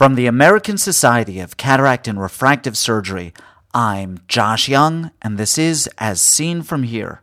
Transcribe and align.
From 0.00 0.14
the 0.14 0.24
American 0.24 0.78
Society 0.78 1.40
of 1.40 1.58
Cataract 1.58 2.08
and 2.08 2.18
Refractive 2.18 2.74
Surgery, 2.74 3.34
I'm 3.74 4.20
Josh 4.28 4.66
Young, 4.66 5.10
and 5.20 5.36
this 5.36 5.58
is 5.58 5.90
As 5.98 6.22
Seen 6.22 6.62
From 6.62 6.84
Here. 6.84 7.20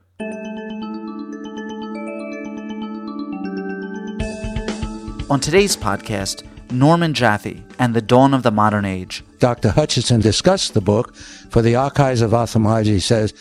On 5.28 5.40
today's 5.40 5.76
podcast, 5.76 6.44
Norman 6.71 7.16
Jaffe 7.16 7.63
and 7.79 7.96
the 7.96 8.02
Dawn 8.04 8.36
of 8.36 8.44
the 8.44 8.52
Modern 8.52 8.86
Age. 8.86 9.23
Dr. 9.39 9.71
Hutchinson 9.71 10.21
discussed 10.21 10.75
the 10.75 10.80
book 10.80 11.16
for 11.16 11.64
the 11.64 11.75
Archives 11.75 12.21
of 12.21 12.36
Ophthalmology. 12.36 12.91
He 12.91 13.00
says, 13.00 13.34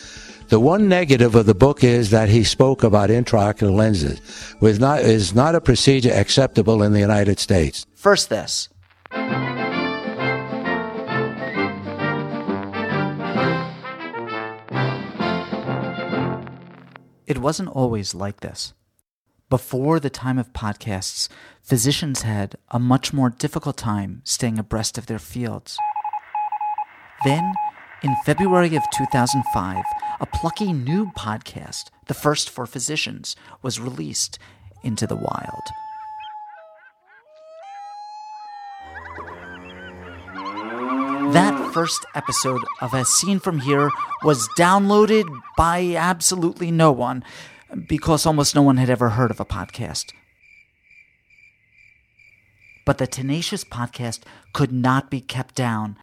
the 0.49 0.61
one 0.61 0.89
negative 0.89 1.35
of 1.35 1.45
the 1.45 1.55
book 1.55 1.85
is 1.85 2.09
that 2.09 2.31
he 2.31 2.43
spoke 2.43 2.83
about 2.83 3.11
intraocular 3.11 3.77
lenses, 3.77 4.19
which 4.61 4.81
not, 4.81 5.01
is 5.01 5.35
not 5.35 5.55
a 5.55 5.61
procedure 5.61 6.15
acceptable 6.15 6.83
in 6.83 6.95
the 6.95 7.01
United 7.01 7.39
States. 7.39 7.85
First, 7.95 8.31
this. 8.31 8.71
It 17.27 17.39
wasn't 17.39 17.69
always 17.71 18.15
like 18.15 18.41
this. 18.41 18.73
Before 19.51 20.01
the 20.01 20.11
time 20.11 20.39
of 20.39 20.53
podcasts, 20.53 21.29
physicians 21.61 22.23
had 22.23 22.57
a 22.71 22.79
much 22.79 23.13
more 23.13 23.31
difficult 23.31 23.77
time 23.77 24.23
staying 24.25 24.59
abreast 24.59 24.97
of 24.97 25.07
their 25.07 25.19
fields. 25.19 25.77
Then, 27.25 27.53
in 28.03 28.15
February 28.25 28.77
of 28.77 28.83
2005, 28.97 29.85
a 30.21 30.27
plucky 30.27 30.73
new 30.73 31.07
podcast, 31.19 31.91
the 32.07 32.15
first 32.15 32.49
for 32.49 32.67
physicians, 32.67 33.35
was 33.63 33.81
released 33.81 34.39
into 34.83 35.07
the 35.07 35.17
wild. 35.17 35.63
First 41.77 42.07
episode 42.15 42.65
of 42.81 42.95
As 42.95 43.11
Seen 43.11 43.39
From 43.39 43.59
Here 43.59 43.91
was 44.25 44.49
downloaded 44.57 45.27
by 45.59 45.95
absolutely 45.95 46.71
no 46.71 46.91
one 46.91 47.23
because 47.87 48.25
almost 48.25 48.55
no 48.55 48.63
one 48.63 48.79
had 48.79 48.89
ever 48.89 49.11
heard 49.11 49.31
of 49.31 49.41
a 49.41 49.45
podcast. 49.45 50.15
But 52.87 52.97
the 52.97 53.07
Tenacious 53.07 53.63
podcast 53.63 54.21
could 54.55 54.73
not 54.73 55.11
be 55.11 55.21
kept 55.21 55.55
down. 55.55 55.99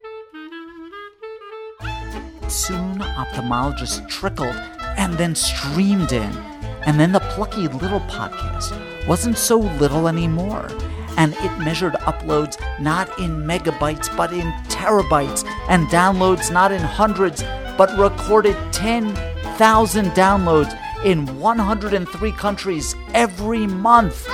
Soon, 2.47 2.99
ophthalmologists 2.99 4.07
trickled 4.07 4.55
and 4.95 5.15
then 5.15 5.33
streamed 5.33 6.11
in. 6.11 6.37
And 6.85 6.99
then 6.99 7.13
the 7.13 7.19
plucky 7.33 7.67
little 7.67 8.01
podcast 8.01 9.07
wasn't 9.07 9.39
so 9.39 9.57
little 9.57 10.07
anymore 10.07 10.67
and 11.17 11.33
it 11.33 11.57
measured 11.59 11.93
uploads 11.93 12.57
not 12.79 13.07
in 13.19 13.43
megabytes 13.43 14.15
but 14.17 14.33
in 14.33 14.51
terabytes, 14.69 15.45
and 15.69 15.87
downloads 15.87 16.51
not 16.51 16.71
in 16.71 16.81
hundreds 16.81 17.43
but 17.77 17.97
recorded 17.97 18.55
10,000 18.71 20.05
downloads 20.11 20.79
in 21.05 21.39
103 21.39 22.31
countries 22.33 22.95
every 23.13 23.67
month. 23.67 24.27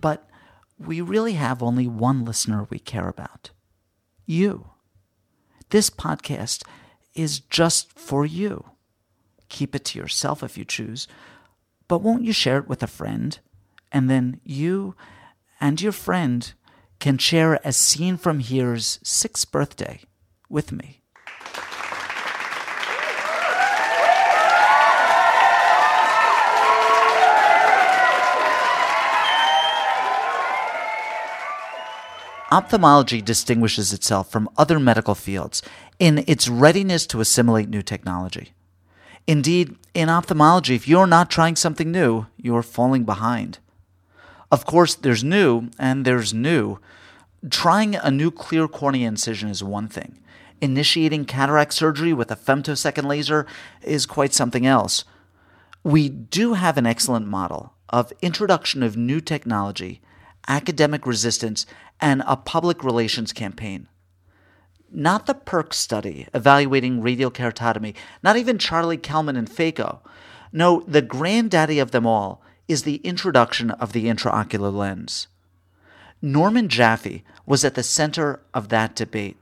But 0.00 0.28
we 0.78 1.00
really 1.00 1.34
have 1.34 1.62
only 1.62 1.86
one 1.86 2.24
listener 2.24 2.66
we 2.70 2.78
care 2.78 3.08
about 3.08 3.50
you. 4.26 4.70
This 5.70 5.90
podcast 5.90 6.64
is 7.14 7.40
just 7.40 7.98
for 7.98 8.26
you. 8.26 8.64
Keep 9.48 9.74
it 9.74 9.84
to 9.86 9.98
yourself 9.98 10.42
if 10.42 10.56
you 10.56 10.64
choose, 10.64 11.08
but 11.92 12.00
won't 12.00 12.24
you 12.24 12.32
share 12.32 12.56
it 12.56 12.66
with 12.66 12.82
a 12.82 12.86
friend? 12.86 13.38
And 13.92 14.08
then 14.08 14.40
you 14.44 14.94
and 15.60 15.78
your 15.78 15.92
friend 15.92 16.50
can 17.00 17.18
share 17.18 17.60
As 17.66 17.76
Seen 17.76 18.16
From 18.16 18.40
Here's 18.40 18.98
sixth 19.02 19.52
birthday 19.52 20.00
with 20.48 20.72
me. 20.72 21.02
Ophthalmology 32.50 33.20
distinguishes 33.20 33.92
itself 33.92 34.32
from 34.32 34.48
other 34.56 34.80
medical 34.80 35.14
fields 35.14 35.60
in 35.98 36.24
its 36.26 36.48
readiness 36.48 37.06
to 37.08 37.20
assimilate 37.20 37.68
new 37.68 37.82
technology. 37.82 38.54
Indeed, 39.26 39.76
in 39.94 40.08
ophthalmology, 40.08 40.74
if 40.74 40.88
you're 40.88 41.06
not 41.06 41.30
trying 41.30 41.56
something 41.56 41.92
new, 41.92 42.26
you're 42.36 42.62
falling 42.62 43.04
behind. 43.04 43.58
Of 44.50 44.66
course, 44.66 44.94
there's 44.94 45.22
new 45.22 45.70
and 45.78 46.04
there's 46.04 46.34
new. 46.34 46.78
Trying 47.48 47.94
a 47.94 48.10
new 48.10 48.30
clear 48.30 48.68
cornea 48.68 49.08
incision 49.08 49.48
is 49.48 49.62
one 49.62 49.88
thing. 49.88 50.18
Initiating 50.60 51.24
cataract 51.24 51.72
surgery 51.72 52.12
with 52.12 52.30
a 52.30 52.36
femtosecond 52.36 53.04
laser 53.04 53.46
is 53.82 54.06
quite 54.06 54.32
something 54.32 54.66
else. 54.66 55.04
We 55.82 56.08
do 56.08 56.54
have 56.54 56.76
an 56.76 56.86
excellent 56.86 57.26
model 57.26 57.74
of 57.88 58.12
introduction 58.22 58.82
of 58.82 58.96
new 58.96 59.20
technology, 59.20 60.00
academic 60.48 61.06
resistance, 61.06 61.66
and 62.00 62.22
a 62.26 62.36
public 62.36 62.84
relations 62.84 63.32
campaign 63.32 63.88
not 64.94 65.26
the 65.26 65.34
PERK 65.34 65.74
study 65.74 66.26
evaluating 66.34 67.02
radial 67.02 67.30
keratotomy, 67.30 67.94
not 68.22 68.36
even 68.36 68.58
Charlie 68.58 68.96
Kelman 68.96 69.36
and 69.36 69.48
Phaco. 69.48 70.00
No, 70.52 70.84
the 70.86 71.02
granddaddy 71.02 71.78
of 71.78 71.90
them 71.90 72.06
all 72.06 72.42
is 72.68 72.82
the 72.82 72.96
introduction 72.96 73.70
of 73.70 73.92
the 73.92 74.06
intraocular 74.06 74.72
lens. 74.72 75.28
Norman 76.20 76.68
Jaffe 76.68 77.24
was 77.46 77.64
at 77.64 77.74
the 77.74 77.82
center 77.82 78.40
of 78.54 78.68
that 78.68 78.94
debate. 78.94 79.36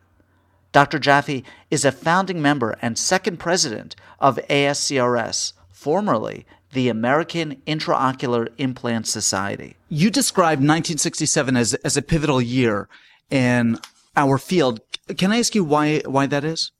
Dr. 0.72 0.98
Jaffe 0.98 1.44
is 1.70 1.84
a 1.84 1.92
founding 1.92 2.40
member 2.40 2.76
and 2.80 2.96
second 2.96 3.38
president 3.38 3.96
of 4.18 4.38
ASCRS, 4.48 5.52
formerly 5.68 6.46
the 6.72 6.88
American 6.88 7.60
Intraocular 7.66 8.48
Implant 8.56 9.06
Society. 9.06 9.76
You 9.88 10.10
described 10.10 10.60
1967 10.60 11.56
as, 11.56 11.74
as 11.74 11.96
a 11.96 12.02
pivotal 12.02 12.40
year 12.40 12.88
in 13.28 13.78
our 14.16 14.38
field. 14.38 14.80
Can 15.16 15.32
I 15.32 15.38
ask 15.38 15.54
you 15.54 15.64
why 15.64 16.02
why 16.06 16.26
that 16.26 16.44
is? 16.44 16.72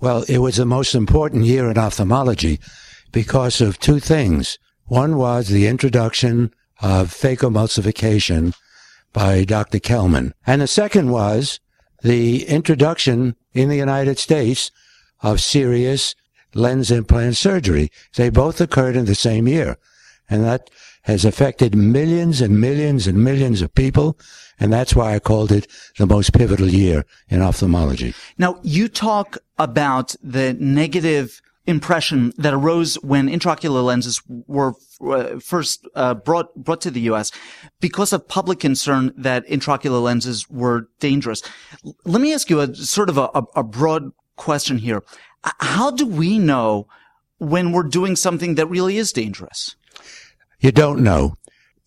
Well, 0.00 0.24
it 0.28 0.38
was 0.38 0.56
the 0.56 0.66
most 0.66 0.94
important 0.94 1.44
year 1.44 1.70
in 1.70 1.78
ophthalmology 1.78 2.58
because 3.12 3.60
of 3.60 3.78
two 3.78 4.00
things. 4.00 4.58
One 4.86 5.16
was 5.16 5.48
the 5.48 5.66
introduction 5.66 6.52
of 6.80 7.10
phacoemulsification 7.10 8.54
by 9.12 9.44
Dr. 9.44 9.78
Kelman. 9.78 10.34
And 10.46 10.60
the 10.60 10.66
second 10.66 11.10
was 11.10 11.60
the 12.02 12.44
introduction 12.48 13.36
in 13.52 13.68
the 13.68 13.76
United 13.76 14.18
States 14.18 14.70
of 15.20 15.40
serious 15.40 16.14
lens 16.54 16.90
implant 16.90 17.36
surgery. 17.36 17.90
They 18.16 18.30
both 18.30 18.60
occurred 18.60 18.96
in 18.96 19.04
the 19.04 19.14
same 19.14 19.46
year. 19.46 19.78
And 20.28 20.44
that 20.44 20.70
has 21.02 21.24
affected 21.24 21.74
millions 21.74 22.40
and 22.40 22.60
millions 22.60 23.06
and 23.06 23.22
millions 23.22 23.62
of 23.62 23.74
people. 23.74 24.18
And 24.58 24.72
that's 24.72 24.94
why 24.94 25.14
I 25.14 25.18
called 25.18 25.50
it 25.50 25.66
the 25.98 26.06
most 26.06 26.32
pivotal 26.32 26.68
year 26.68 27.04
in 27.28 27.42
ophthalmology. 27.42 28.14
Now, 28.38 28.60
you 28.62 28.88
talk 28.88 29.38
about 29.58 30.14
the 30.22 30.54
negative 30.54 31.42
impression 31.66 32.32
that 32.36 32.52
arose 32.52 32.94
when 33.02 33.28
intraocular 33.28 33.84
lenses 33.84 34.20
were 34.26 34.74
uh, 35.00 35.38
first 35.38 35.86
uh, 35.94 36.14
brought 36.14 36.54
brought 36.56 36.80
to 36.80 36.90
the 36.90 37.00
U.S. 37.02 37.30
because 37.80 38.12
of 38.12 38.26
public 38.26 38.58
concern 38.58 39.12
that 39.16 39.46
intraocular 39.46 40.02
lenses 40.02 40.48
were 40.50 40.88
dangerous. 40.98 41.42
L- 41.84 41.96
let 42.04 42.20
me 42.20 42.32
ask 42.32 42.50
you 42.50 42.60
a 42.60 42.74
sort 42.74 43.08
of 43.08 43.18
a, 43.18 43.30
a 43.54 43.62
broad 43.62 44.10
question 44.36 44.78
here: 44.78 45.02
How 45.60 45.90
do 45.90 46.06
we 46.06 46.38
know 46.38 46.88
when 47.38 47.72
we're 47.72 47.84
doing 47.84 48.16
something 48.16 48.56
that 48.56 48.66
really 48.66 48.96
is 48.96 49.12
dangerous? 49.12 49.76
You 50.62 50.70
don't 50.70 51.02
know. 51.02 51.38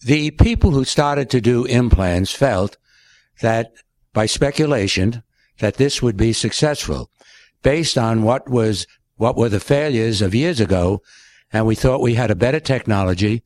The 0.01 0.31
people 0.31 0.71
who 0.71 0.83
started 0.83 1.29
to 1.29 1.39
do 1.39 1.63
implants 1.63 2.33
felt 2.33 2.75
that 3.39 3.71
by 4.11 4.25
speculation 4.25 5.23
that 5.59 5.75
this 5.75 6.01
would 6.01 6.17
be 6.17 6.33
successful 6.33 7.09
based 7.63 7.97
on 7.97 8.23
what 8.23 8.49
was 8.49 8.85
what 9.15 9.37
were 9.37 9.47
the 9.47 9.61
failures 9.61 10.21
of 10.21 10.35
years 10.35 10.59
ago 10.59 11.01
and 11.53 11.65
we 11.65 11.73
thought 11.73 12.01
we 12.01 12.15
had 12.15 12.29
a 12.29 12.35
better 12.35 12.59
technology, 12.59 13.43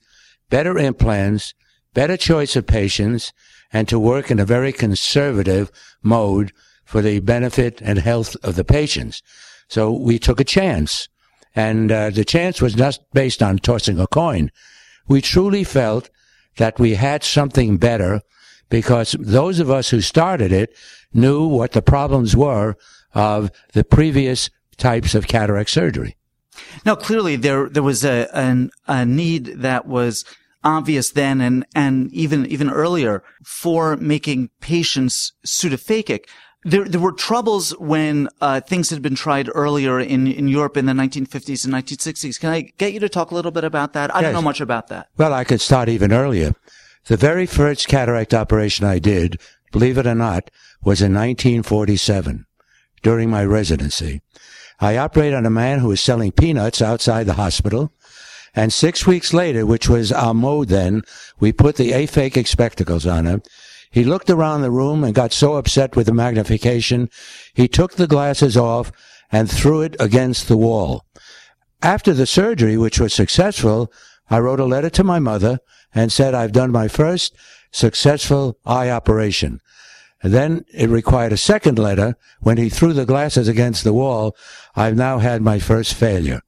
better 0.50 0.80
implants, 0.80 1.54
better 1.94 2.18
choice 2.18 2.56
of 2.56 2.66
patients 2.66 3.32
and 3.72 3.88
to 3.88 4.00
work 4.00 4.32
in 4.32 4.40
a 4.40 4.46
very 4.46 4.74
conservative 4.74 5.70
mode 6.02 6.52
for 6.86 7.04
the 7.04 7.20
benefit 7.20 7.80
and 7.84 8.00
health 8.00 8.36
of 8.42 8.56
the 8.56 8.66
patients. 8.66 9.22
So 9.68 9.92
we 9.92 10.18
took 10.18 10.40
a 10.40 10.44
chance 10.44 11.08
and 11.56 11.92
uh, 11.92 12.10
the 12.10 12.26
chance 12.26 12.64
was 12.64 12.76
not 12.76 12.98
based 13.14 13.44
on 13.44 13.60
tossing 13.60 14.00
a 14.00 14.08
coin 14.08 14.50
we 15.10 15.22
truly 15.22 15.66
felt 15.66 16.10
that 16.58 16.80
we 16.80 16.96
had 16.96 17.24
something 17.24 17.78
better 17.78 18.22
because 18.70 19.16
those 19.20 19.60
of 19.60 19.70
us 19.70 19.90
who 19.90 20.00
started 20.00 20.52
it 20.52 20.74
knew 21.14 21.46
what 21.46 21.72
the 21.72 21.82
problems 21.82 22.36
were 22.36 22.76
of 23.14 23.52
the 23.74 23.84
previous 23.84 24.50
types 24.78 25.16
of 25.16 25.28
cataract 25.28 25.70
surgery. 25.70 26.16
Now, 26.86 26.96
clearly 26.96 27.36
there, 27.36 27.68
there 27.70 27.84
was 27.84 28.06
a, 28.06 28.30
an, 28.34 28.70
a 28.88 29.06
need 29.06 29.46
that 29.62 29.88
was 29.88 30.24
obvious 30.64 31.12
then 31.12 31.42
and, 31.42 31.66
and 31.74 32.14
even, 32.14 32.46
even 32.46 32.70
earlier 32.70 33.24
for 33.44 33.98
making 33.98 34.50
patients 34.60 35.34
pseudophakic. 35.46 36.26
There, 36.64 36.84
there 36.84 37.00
were 37.00 37.14
troubles 37.14 37.72
when 37.80 38.28
uh, 38.42 38.60
things 38.60 38.90
had 38.90 39.02
been 39.02 39.16
tried 39.16 39.50
earlier 39.56 40.00
in, 40.00 40.28
in 40.28 40.50
Europe 40.50 40.76
in 40.76 40.86
the 40.88 40.94
1950s 40.94 41.64
and 41.64 41.74
1960s. 41.74 42.40
Can 42.40 42.50
I 42.50 42.62
get 42.78 42.92
you 42.92 43.00
to 43.00 43.08
talk 43.08 43.32
a 43.32 43.36
little 43.36 43.52
bit 43.52 43.64
about 43.64 43.94
that? 43.94 44.14
I 44.14 44.20
yes. 44.20 44.28
don't 44.28 44.34
know 44.34 44.42
much 44.42 44.60
about 44.60 44.88
that. 44.88 45.08
Well, 45.18 45.34
I 45.34 45.46
could 45.46 45.62
start 45.62 45.88
even 45.88 46.12
earlier. 46.12 46.54
The 47.06 47.16
very 47.16 47.46
first 47.46 47.88
cataract 47.88 48.34
operation 48.34 48.86
I 48.86 49.00
did, 49.00 49.40
believe 49.72 49.98
it 49.98 50.06
or 50.06 50.16
not, 50.16 50.52
was 50.84 51.02
in 51.02 51.14
1947 51.14 52.46
during 53.04 53.30
my 53.30 53.46
residency. 53.46 54.22
I 54.82 54.98
operated 54.98 55.36
on 55.36 55.46
a 55.46 55.50
man 55.50 55.80
who 55.80 55.88
was 55.88 56.02
selling 56.02 56.32
peanuts 56.32 56.82
outside 56.82 57.26
the 57.26 57.34
hospital. 57.34 57.94
And 58.54 58.74
six 58.74 59.08
weeks 59.08 59.34
later, 59.34 59.66
which 59.66 59.88
was 59.88 60.12
our 60.12 60.34
mode 60.34 60.68
then, 60.68 61.04
we 61.40 61.54
put 61.54 61.78
the 61.78 61.92
aphakic 61.92 62.48
spectacles 62.48 63.06
on 63.06 63.26
him 63.26 63.44
he 63.90 64.04
looked 64.04 64.30
around 64.30 64.62
the 64.62 64.72
room 64.72 65.04
and 65.04 65.16
got 65.16 65.34
so 65.34 65.56
upset 65.56 65.96
with 65.96 66.06
the 66.06 66.14
magnification, 66.14 67.10
he 67.54 67.68
took 67.68 67.94
the 67.94 68.08
glasses 68.08 68.56
off 68.56 68.92
and 69.32 69.50
threw 69.50 69.82
it 69.82 69.96
against 70.00 70.48
the 70.48 70.58
wall. 70.58 71.06
After 71.82 72.14
the 72.14 72.26
surgery, 72.26 72.78
which 72.78 73.00
was 73.00 73.14
successful, 73.14 73.92
I 74.30 74.40
wrote 74.40 74.60
a 74.60 74.66
letter 74.66 74.90
to 74.92 75.04
my 75.04 75.20
mother 75.20 75.60
and 75.94 76.12
said, 76.12 76.36
I've 76.36 76.52
done 76.52 76.72
my 76.72 76.88
first 76.88 77.36
successful 77.72 78.60
eye 78.66 78.90
operation. 78.90 79.60
And 80.22 80.34
then 80.34 80.66
it 80.74 80.90
required 80.90 81.32
a 81.32 81.38
second 81.38 81.80
letter. 81.80 82.16
When 82.42 82.58
he 82.58 82.70
threw 82.70 82.94
the 82.94 83.06
glasses 83.06 83.48
against 83.48 83.84
the 83.84 83.94
wall, 83.94 84.36
I've 84.76 84.98
now 84.98 85.20
had 85.20 85.42
my 85.42 85.60
first 85.60 85.94
failure. 85.94 86.42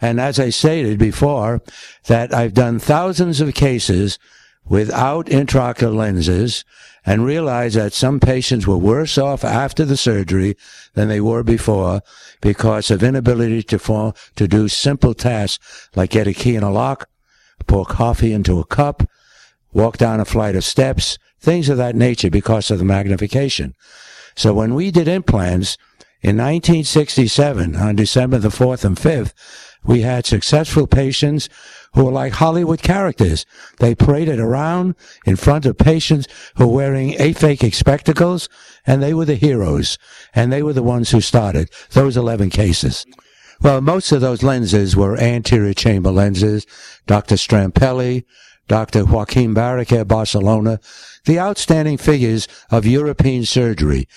And 0.00 0.20
as 0.20 0.38
I 0.38 0.50
stated 0.50 0.98
before, 0.98 1.62
that 2.06 2.32
I've 2.32 2.54
done 2.54 2.78
thousands 2.78 3.40
of 3.40 3.52
cases 3.52 4.18
without 4.68 5.26
intraocular 5.26 5.94
lenses 5.94 6.64
and 7.04 7.24
realized 7.24 7.76
that 7.76 7.92
some 7.92 8.20
patients 8.20 8.66
were 8.66 8.76
worse 8.76 9.16
off 9.16 9.42
after 9.42 9.84
the 9.84 9.96
surgery 9.96 10.56
than 10.94 11.08
they 11.08 11.20
were 11.20 11.42
before 11.42 12.02
because 12.40 12.90
of 12.90 13.02
inability 13.02 13.62
to 13.62 13.78
fall, 13.78 14.14
to 14.36 14.46
do 14.46 14.68
simple 14.68 15.14
tasks 15.14 15.88
like 15.96 16.10
get 16.10 16.26
a 16.26 16.32
key 16.32 16.56
in 16.56 16.62
a 16.62 16.70
lock, 16.70 17.08
pour 17.66 17.84
coffee 17.84 18.32
into 18.32 18.58
a 18.58 18.64
cup, 18.64 19.02
walk 19.72 19.96
down 19.96 20.20
a 20.20 20.24
flight 20.24 20.54
of 20.54 20.64
steps, 20.64 21.18
things 21.40 21.68
of 21.68 21.78
that 21.78 21.96
nature 21.96 22.30
because 22.30 22.70
of 22.70 22.78
the 22.78 22.84
magnification. 22.84 23.74
So 24.36 24.52
when 24.52 24.74
we 24.74 24.90
did 24.90 25.08
implants 25.08 25.76
in 26.22 26.36
1967 26.36 27.76
on 27.76 27.96
December 27.96 28.38
the 28.38 28.48
4th 28.48 28.84
and 28.84 28.96
5th, 28.96 29.32
we 29.82 30.02
had 30.02 30.26
successful 30.26 30.86
patients 30.86 31.48
who 31.94 32.04
were 32.04 32.12
like 32.12 32.34
Hollywood 32.34 32.82
characters. 32.82 33.44
They 33.78 33.94
paraded 33.94 34.38
around 34.38 34.94
in 35.26 35.36
front 35.36 35.66
of 35.66 35.78
patients 35.78 36.26
who 36.56 36.68
were 36.68 36.74
wearing 36.74 37.12
aphakic 37.14 37.74
spectacles, 37.74 38.48
and 38.86 39.02
they 39.02 39.14
were 39.14 39.24
the 39.24 39.34
heroes. 39.34 39.98
And 40.34 40.52
they 40.52 40.62
were 40.62 40.72
the 40.72 40.82
ones 40.82 41.10
who 41.10 41.20
started 41.20 41.70
those 41.92 42.16
11 42.16 42.50
cases. 42.50 43.06
Well, 43.62 43.80
most 43.80 44.10
of 44.12 44.20
those 44.20 44.42
lenses 44.42 44.96
were 44.96 45.18
anterior 45.18 45.74
chamber 45.74 46.10
lenses. 46.10 46.66
Dr. 47.06 47.34
Strampelli, 47.34 48.24
Dr. 48.68 49.04
Joaquin 49.04 49.54
Barraquer, 49.54 50.06
Barcelona, 50.06 50.80
the 51.26 51.38
outstanding 51.38 51.98
figures 51.98 52.46
of 52.70 52.86
European 52.86 53.44
surgery. 53.44 54.08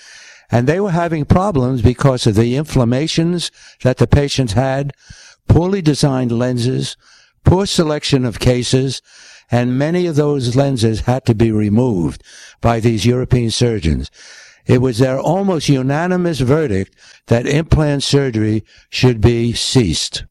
And 0.51 0.67
they 0.67 0.79
were 0.79 0.91
having 0.91 1.25
problems 1.25 1.81
because 1.81 2.27
of 2.27 2.35
the 2.35 2.55
inflammations 2.55 3.51
that 3.81 3.97
the 3.97 4.05
patients 4.05 4.53
had, 4.53 4.93
poorly 5.47 5.81
designed 5.81 6.31
lenses, 6.31 6.95
poor 7.43 7.65
selection 7.65 8.25
of 8.25 8.39
cases, 8.39 9.01
and 9.51 9.77
many 9.77 10.07
of 10.07 10.15
those 10.15 10.55
lenses 10.55 11.01
had 11.01 11.25
to 11.25 11.35
be 11.35 11.51
removed 11.51 12.23
by 12.61 12.79
these 12.79 13.05
European 13.05 13.51
surgeons. 13.51 14.09
It 14.65 14.81
was 14.81 14.99
their 14.99 15.19
almost 15.19 15.69
unanimous 15.69 16.39
verdict 16.39 16.95
that 17.27 17.45
implant 17.45 18.03
surgery 18.03 18.63
should 18.89 19.19
be 19.19 19.53
ceased. 19.53 20.23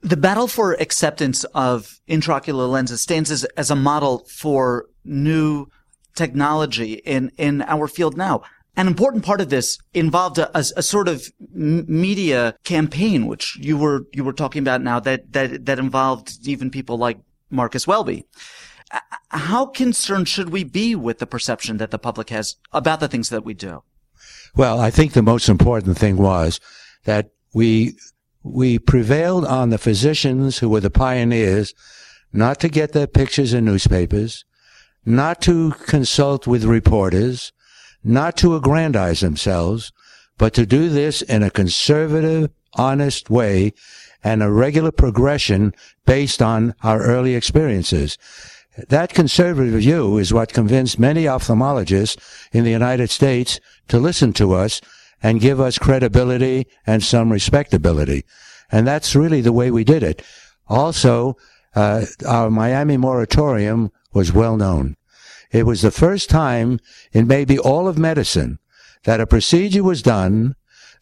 The 0.00 0.16
battle 0.16 0.48
for 0.48 0.74
acceptance 0.74 1.44
of 1.54 2.00
intraocular 2.08 2.68
lenses 2.68 3.00
stands 3.00 3.30
as, 3.30 3.44
as 3.56 3.70
a 3.70 3.76
model 3.76 4.26
for 4.28 4.86
new 5.04 5.66
technology 6.14 6.94
in, 6.94 7.30
in 7.36 7.62
our 7.62 7.86
field 7.86 8.16
now. 8.16 8.42
An 8.76 8.86
important 8.86 9.24
part 9.24 9.40
of 9.40 9.48
this 9.48 9.78
involved 9.94 10.38
a, 10.38 10.50
a, 10.56 10.64
a 10.76 10.82
sort 10.82 11.08
of 11.08 11.26
media 11.54 12.54
campaign, 12.64 13.26
which 13.26 13.56
you 13.56 13.78
were 13.78 14.02
you 14.12 14.22
were 14.22 14.34
talking 14.34 14.60
about 14.60 14.82
now, 14.82 15.00
that 15.00 15.32
that 15.32 15.64
that 15.64 15.78
involved 15.78 16.46
even 16.46 16.70
people 16.70 16.98
like 16.98 17.18
Marcus 17.50 17.86
Welby. 17.86 18.26
How 19.30 19.66
concerned 19.66 20.28
should 20.28 20.50
we 20.50 20.62
be 20.62 20.94
with 20.94 21.18
the 21.18 21.26
perception 21.26 21.78
that 21.78 21.90
the 21.90 21.98
public 21.98 22.30
has 22.30 22.56
about 22.72 23.00
the 23.00 23.08
things 23.08 23.30
that 23.30 23.44
we 23.44 23.54
do? 23.54 23.82
Well, 24.54 24.78
I 24.80 24.90
think 24.90 25.12
the 25.12 25.22
most 25.22 25.48
important 25.48 25.98
thing 25.98 26.16
was 26.16 26.60
that 27.04 27.30
we 27.52 27.96
we 28.42 28.78
prevailed 28.78 29.44
on 29.44 29.70
the 29.70 29.78
physicians 29.78 30.58
who 30.58 30.68
were 30.68 30.80
the 30.80 30.90
pioneers 30.90 31.74
not 32.32 32.60
to 32.60 32.68
get 32.68 32.92
their 32.92 33.06
pictures 33.06 33.52
in 33.52 33.64
newspapers, 33.64 34.44
not 35.04 35.40
to 35.42 35.72
consult 35.86 36.46
with 36.46 36.64
reporters, 36.64 37.52
not 38.06 38.36
to 38.38 38.54
aggrandize 38.54 39.20
themselves, 39.20 39.92
but 40.38 40.54
to 40.54 40.66
do 40.66 40.88
this 40.88 41.22
in 41.22 41.42
a 41.42 41.50
conservative, 41.50 42.50
honest 42.74 43.30
way 43.30 43.72
and 44.22 44.42
a 44.42 44.50
regular 44.50 44.92
progression 44.92 45.72
based 46.04 46.42
on 46.42 46.74
our 46.82 47.02
early 47.02 47.34
experiences. 47.34 48.18
That 48.88 49.14
conservative 49.14 49.80
view 49.80 50.18
is 50.18 50.34
what 50.34 50.52
convinced 50.52 50.98
many 50.98 51.24
ophthalmologists 51.24 52.18
in 52.52 52.64
the 52.64 52.70
United 52.70 53.10
States 53.10 53.58
to 53.88 53.98
listen 53.98 54.32
to 54.34 54.52
us 54.52 54.80
and 55.22 55.40
give 55.40 55.60
us 55.60 55.78
credibility 55.78 56.66
and 56.86 57.02
some 57.02 57.32
respectability. 57.32 58.24
And 58.70 58.86
that's 58.86 59.16
really 59.16 59.40
the 59.40 59.52
way 59.52 59.70
we 59.70 59.84
did 59.84 60.02
it. 60.02 60.22
Also, 60.68 61.36
uh, 61.74 62.04
our 62.26 62.50
Miami 62.50 62.96
moratorium 62.96 63.90
was 64.12 64.32
well 64.32 64.56
known. 64.56 64.96
It 65.56 65.64
was 65.64 65.80
the 65.80 65.90
first 65.90 66.28
time 66.28 66.80
in 67.12 67.26
maybe 67.26 67.58
all 67.58 67.88
of 67.88 67.96
medicine 67.96 68.58
that 69.04 69.22
a 69.22 69.26
procedure 69.26 69.82
was 69.82 70.02
done, 70.02 70.54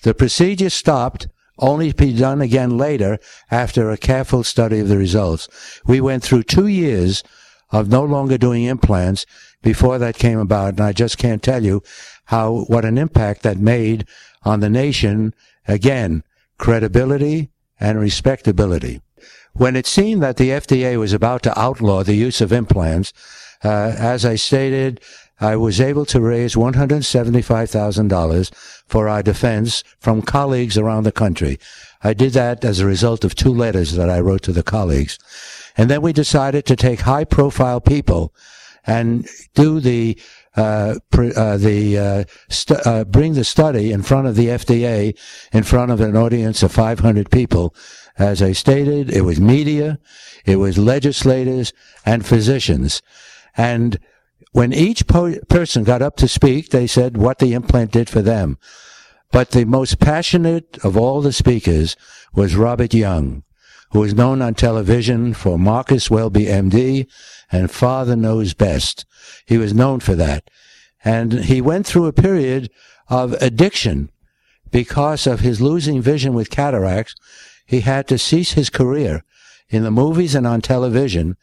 the 0.02 0.14
procedure 0.14 0.70
stopped, 0.70 1.26
only 1.58 1.90
to 1.90 1.96
be 1.96 2.16
done 2.16 2.40
again 2.40 2.78
later 2.78 3.18
after 3.50 3.90
a 3.90 3.96
careful 3.96 4.44
study 4.44 4.78
of 4.78 4.86
the 4.86 4.96
results. 4.96 5.48
We 5.84 6.00
went 6.00 6.22
through 6.22 6.44
two 6.44 6.68
years 6.68 7.24
of 7.72 7.88
no 7.88 8.04
longer 8.04 8.38
doing 8.38 8.62
implants 8.62 9.26
before 9.60 9.98
that 9.98 10.18
came 10.18 10.38
about, 10.38 10.74
and 10.74 10.82
I 10.82 10.92
just 10.92 11.18
can't 11.18 11.42
tell 11.42 11.64
you 11.64 11.82
how, 12.26 12.64
what 12.68 12.84
an 12.84 12.96
impact 12.96 13.42
that 13.42 13.58
made 13.58 14.06
on 14.44 14.60
the 14.60 14.70
nation. 14.70 15.34
Again, 15.66 16.22
credibility 16.58 17.50
and 17.80 17.98
respectability. 17.98 19.00
When 19.54 19.74
it 19.74 19.88
seemed 19.88 20.22
that 20.22 20.36
the 20.36 20.50
FDA 20.50 20.96
was 20.96 21.12
about 21.12 21.42
to 21.42 21.58
outlaw 21.58 22.04
the 22.04 22.14
use 22.14 22.40
of 22.40 22.52
implants, 22.52 23.12
uh, 23.62 23.94
as 23.96 24.24
I 24.24 24.36
stated, 24.36 25.00
I 25.40 25.56
was 25.56 25.80
able 25.80 26.06
to 26.06 26.20
raise 26.20 26.54
$175,000 26.54 28.54
for 28.86 29.08
our 29.08 29.22
defense 29.22 29.82
from 29.98 30.22
colleagues 30.22 30.78
around 30.78 31.02
the 31.04 31.12
country. 31.12 31.58
I 32.02 32.14
did 32.14 32.32
that 32.34 32.64
as 32.64 32.80
a 32.80 32.86
result 32.86 33.24
of 33.24 33.34
two 33.34 33.52
letters 33.52 33.94
that 33.94 34.10
I 34.10 34.20
wrote 34.20 34.42
to 34.42 34.52
the 34.52 34.62
colleagues. 34.62 35.18
And 35.76 35.90
then 35.90 36.02
we 36.02 36.12
decided 36.12 36.66
to 36.66 36.76
take 36.76 37.00
high 37.00 37.24
profile 37.24 37.80
people 37.80 38.32
and 38.86 39.26
do 39.54 39.80
the 39.80 40.18
uh, 40.56 40.94
uh, 41.12 41.56
the 41.56 41.98
uh, 41.98 42.24
uh, 42.84 43.04
bring 43.04 43.34
the 43.34 43.42
study 43.42 43.90
in 43.90 44.02
front 44.02 44.28
of 44.28 44.36
the 44.36 44.48
FDA 44.48 45.18
in 45.52 45.64
front 45.64 45.90
of 45.90 46.00
an 46.00 46.16
audience 46.16 46.62
of 46.62 46.70
500 46.70 47.30
people. 47.30 47.74
As 48.16 48.40
I 48.40 48.52
stated, 48.52 49.10
it 49.10 49.22
was 49.22 49.40
media, 49.40 49.98
it 50.44 50.56
was 50.56 50.78
legislators 50.78 51.72
and 52.06 52.24
physicians. 52.24 53.02
And 53.56 53.98
when 54.52 54.72
each 54.72 55.06
po- 55.06 55.38
person 55.48 55.84
got 55.84 56.02
up 56.02 56.16
to 56.16 56.28
speak, 56.28 56.70
they 56.70 56.86
said 56.86 57.16
what 57.16 57.38
the 57.38 57.54
implant 57.54 57.92
did 57.92 58.08
for 58.08 58.22
them. 58.22 58.58
But 59.32 59.50
the 59.50 59.64
most 59.64 59.98
passionate 59.98 60.78
of 60.84 60.96
all 60.96 61.20
the 61.20 61.32
speakers 61.32 61.96
was 62.32 62.54
Robert 62.54 62.94
Young, 62.94 63.42
who 63.90 64.00
was 64.00 64.14
known 64.14 64.40
on 64.40 64.54
television 64.54 65.34
for 65.34 65.58
Marcus 65.58 66.08
Welby, 66.08 66.44
MD, 66.44 67.08
and 67.50 67.70
Father 67.70 68.14
Knows 68.14 68.54
Best. 68.54 69.04
He 69.44 69.58
was 69.58 69.74
known 69.74 70.00
for 70.00 70.14
that. 70.14 70.48
And 71.04 71.32
he 71.32 71.60
went 71.60 71.86
through 71.86 72.06
a 72.06 72.12
period 72.12 72.70
of 73.08 73.32
addiction 73.34 74.10
because 74.70 75.26
of 75.26 75.40
his 75.40 75.60
losing 75.60 76.00
vision 76.00 76.32
with 76.32 76.50
cataracts. 76.50 77.14
He 77.66 77.80
had 77.80 78.06
to 78.08 78.18
cease 78.18 78.52
his 78.52 78.70
career 78.70 79.24
in 79.68 79.82
the 79.82 79.90
movies 79.90 80.34
and 80.34 80.46
on 80.46 80.60
television 80.60 81.36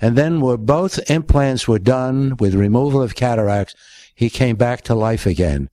and 0.00 0.16
then 0.16 0.40
where 0.40 0.56
both 0.56 1.10
implants 1.10 1.68
were 1.68 1.78
done 1.78 2.36
with 2.38 2.54
removal 2.54 3.02
of 3.02 3.14
cataracts, 3.14 3.74
he 4.14 4.30
came 4.30 4.56
back 4.56 4.82
to 4.82 4.94
life 4.94 5.26
again. 5.26 5.68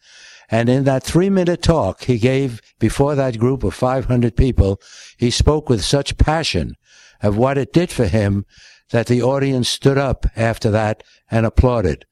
And 0.49 0.69
in 0.69 0.85
that 0.85 1.03
three 1.03 1.29
minute 1.29 1.61
talk 1.61 2.03
he 2.03 2.17
gave 2.17 2.61
before 2.79 3.15
that 3.15 3.37
group 3.37 3.63
of 3.63 3.73
500 3.73 4.35
people, 4.35 4.81
he 5.17 5.29
spoke 5.29 5.69
with 5.69 5.83
such 5.83 6.17
passion 6.17 6.75
of 7.21 7.37
what 7.37 7.57
it 7.57 7.73
did 7.73 7.89
for 7.89 8.07
him 8.07 8.45
that 8.91 9.07
the 9.07 9.21
audience 9.21 9.67
stood 9.67 9.97
up 9.97 10.25
after 10.35 10.71
that 10.71 11.03
and 11.29 11.45
applauded. 11.45 12.05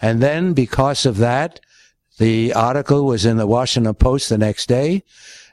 And 0.00 0.22
then 0.22 0.54
because 0.54 1.04
of 1.04 1.18
that, 1.18 1.60
the 2.18 2.52
article 2.54 3.04
was 3.04 3.26
in 3.26 3.36
the 3.36 3.46
Washington 3.46 3.94
Post 3.94 4.28
the 4.28 4.38
next 4.38 4.68
day 4.68 5.02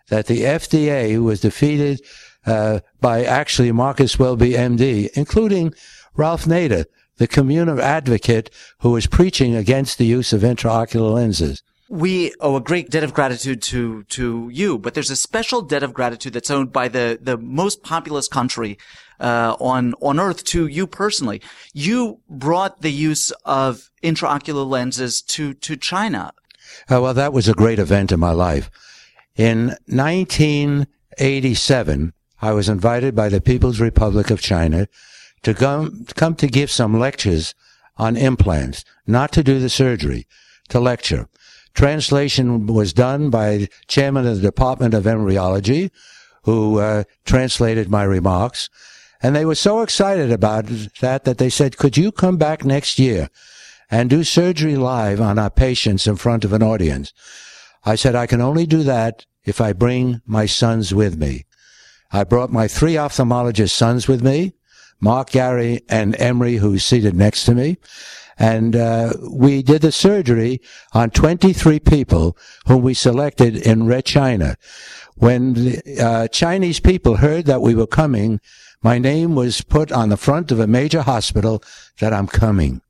that 0.09 0.27
the 0.27 0.41
FDA 0.41 1.21
was 1.21 1.41
defeated 1.41 2.01
uh, 2.45 2.79
by 2.99 3.23
actually 3.23 3.71
Marcus 3.71 4.17
Welby, 4.17 4.51
MD, 4.51 5.09
including 5.13 5.73
Ralph 6.15 6.45
Nader, 6.45 6.85
the 7.17 7.27
communal 7.27 7.81
advocate 7.81 8.49
who 8.79 8.91
was 8.91 9.07
preaching 9.07 9.55
against 9.55 9.97
the 9.97 10.05
use 10.05 10.33
of 10.33 10.41
intraocular 10.41 11.13
lenses 11.13 11.61
we 11.91 12.33
owe 12.39 12.55
a 12.55 12.61
great 12.61 12.89
debt 12.89 13.03
of 13.03 13.13
gratitude 13.13 13.61
to 13.61 14.03
to 14.03 14.49
you, 14.51 14.79
but 14.79 14.93
there's 14.93 15.09
a 15.09 15.17
special 15.17 15.61
debt 15.61 15.83
of 15.83 15.93
gratitude 15.93 16.31
that's 16.31 16.49
owed 16.49 16.71
by 16.71 16.87
the 16.87 17.19
the 17.21 17.37
most 17.37 17.83
populous 17.83 18.29
country 18.29 18.77
uh, 19.19 19.57
on 19.59 19.93
on 20.01 20.17
Earth 20.17 20.45
to 20.45 20.67
you 20.67 20.87
personally. 20.87 21.41
You 21.73 22.21
brought 22.29 22.81
the 22.81 22.93
use 22.93 23.31
of 23.43 23.91
intraocular 24.01 24.65
lenses 24.65 25.21
to 25.23 25.53
to 25.53 25.75
China. 25.75 26.31
Uh, 26.89 27.01
well, 27.01 27.13
that 27.13 27.33
was 27.33 27.49
a 27.49 27.53
great 27.53 27.79
event 27.79 28.13
in 28.13 28.21
my 28.21 28.31
life. 28.31 28.71
In 29.35 29.75
1987, 29.87 32.13
I 32.41 32.53
was 32.53 32.69
invited 32.69 33.15
by 33.15 33.27
the 33.27 33.41
People's 33.41 33.81
Republic 33.81 34.29
of 34.29 34.39
China 34.41 34.87
to 35.43 35.53
come 35.53 36.05
come 36.15 36.35
to 36.35 36.47
give 36.47 36.71
some 36.71 36.99
lectures 36.99 37.53
on 37.97 38.17
implants, 38.17 38.83
not 39.05 39.31
to 39.33 39.43
do 39.43 39.59
the 39.59 39.69
surgery, 39.69 40.27
to 40.69 40.79
lecture. 40.79 41.27
Translation 41.73 42.67
was 42.67 42.93
done 42.93 43.29
by 43.29 43.69
chairman 43.87 44.27
of 44.27 44.37
the 44.37 44.41
Department 44.41 44.93
of 44.93 45.07
Embryology, 45.07 45.91
who 46.43 46.79
uh, 46.79 47.03
translated 47.25 47.89
my 47.89 48.03
remarks. 48.03 48.69
And 49.23 49.35
they 49.35 49.45
were 49.45 49.55
so 49.55 49.81
excited 49.81 50.31
about 50.31 50.65
that 50.99 51.23
that 51.25 51.37
they 51.37 51.49
said, 51.49 51.77
could 51.77 51.95
you 51.95 52.11
come 52.11 52.37
back 52.37 52.65
next 52.65 52.97
year 52.97 53.29
and 53.89 54.09
do 54.09 54.23
surgery 54.23 54.75
live 54.75 55.21
on 55.21 55.37
our 55.37 55.51
patients 55.51 56.07
in 56.07 56.15
front 56.15 56.43
of 56.43 56.53
an 56.53 56.63
audience? 56.63 57.13
I 57.83 57.95
said, 57.95 58.15
I 58.15 58.27
can 58.27 58.41
only 58.41 58.65
do 58.65 58.83
that 58.83 59.25
if 59.43 59.61
I 59.61 59.73
bring 59.73 60.21
my 60.25 60.45
sons 60.45 60.93
with 60.93 61.17
me. 61.17 61.45
I 62.11 62.23
brought 62.23 62.51
my 62.51 62.67
three 62.67 62.95
ophthalmologist 62.95 63.71
sons 63.71 64.07
with 64.07 64.23
me, 64.23 64.53
Mark, 65.01 65.31
Gary, 65.31 65.81
and 65.89 66.15
Emery, 66.19 66.55
who's 66.55 66.85
seated 66.85 67.15
next 67.15 67.45
to 67.45 67.55
me. 67.55 67.77
And 68.37 68.75
uh, 68.75 69.13
we 69.29 69.61
did 69.61 69.81
the 69.81 69.91
surgery 69.91 70.61
on 70.93 71.09
23 71.09 71.79
people 71.79 72.37
whom 72.67 72.81
we 72.81 72.93
selected 72.93 73.55
in 73.55 73.87
Red 73.87 74.05
China. 74.05 74.57
When 75.15 75.53
the 75.53 75.99
uh, 75.99 76.27
Chinese 76.29 76.79
people 76.79 77.17
heard 77.17 77.45
that 77.45 77.61
we 77.61 77.75
were 77.75 77.87
coming, 77.87 78.39
my 78.81 78.97
name 78.97 79.35
was 79.35 79.61
put 79.61 79.91
on 79.91 80.09
the 80.09 80.17
front 80.17 80.51
of 80.51 80.59
a 80.59 80.65
major 80.65 81.03
hospital 81.03 81.63
that 81.99 82.13
I'm 82.13 82.27
coming. 82.27 82.81